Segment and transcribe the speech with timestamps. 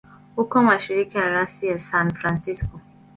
[0.41, 2.75] Uko mashariki ya rasi ya San Francisco.